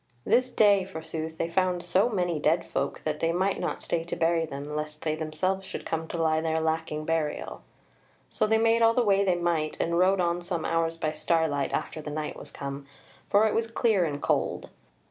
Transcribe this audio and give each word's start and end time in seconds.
This 0.25 0.49
day, 0.49 0.83
forsooth, 0.83 1.37
they 1.37 1.47
found 1.47 1.83
so 1.83 2.09
many 2.09 2.39
dead 2.39 2.65
folk, 2.65 3.03
that 3.03 3.19
they 3.19 3.31
might 3.31 3.59
not 3.59 3.83
stay 3.83 4.03
to 4.05 4.15
bury 4.15 4.47
them, 4.47 4.75
lest 4.75 5.03
they 5.03 5.13
themselves 5.13 5.63
should 5.67 5.85
come 5.85 6.07
to 6.07 6.19
lie 6.19 6.41
there 6.41 6.59
lacking 6.59 7.05
burial. 7.05 7.61
So 8.27 8.47
they 8.47 8.57
made 8.57 8.81
all 8.81 8.95
the 8.95 9.03
way 9.03 9.23
they 9.23 9.35
might, 9.35 9.79
and 9.79 9.99
rode 9.99 10.19
on 10.19 10.41
some 10.41 10.65
hours 10.65 10.97
by 10.97 11.11
starlight 11.11 11.71
after 11.71 12.01
the 12.01 12.09
night 12.09 12.35
was 12.35 12.49
come, 12.49 12.87
for 13.29 13.45
it 13.45 13.53
was 13.53 13.67
clear 13.67 14.03
and 14.05 14.19
cold. 14.19 14.71